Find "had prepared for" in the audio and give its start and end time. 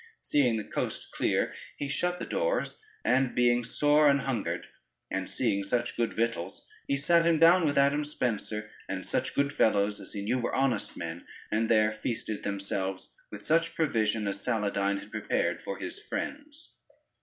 15.01-15.77